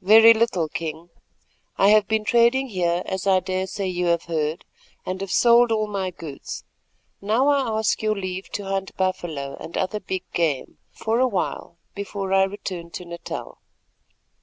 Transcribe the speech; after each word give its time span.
"Very 0.00 0.32
little, 0.32 0.66
King. 0.70 1.10
I 1.76 1.88
have 1.88 2.08
been 2.08 2.24
trading 2.24 2.68
here, 2.68 3.02
as 3.04 3.26
I 3.26 3.40
daresay 3.40 3.86
you 3.86 4.06
have 4.06 4.24
heard, 4.24 4.64
and 5.04 5.20
have 5.20 5.30
sold 5.30 5.70
all 5.70 5.86
my 5.86 6.10
goods. 6.10 6.64
Now 7.20 7.48
I 7.48 7.78
ask 7.78 8.00
your 8.00 8.16
leave 8.16 8.48
to 8.52 8.64
hunt 8.64 8.96
buffalo, 8.96 9.58
and 9.60 9.76
other 9.76 10.00
big 10.00 10.24
game, 10.32 10.78
for 10.90 11.18
a 11.20 11.28
while 11.28 11.76
before 11.94 12.32
I 12.32 12.44
return 12.44 12.88
to 12.92 13.04
Natal." 13.04 13.58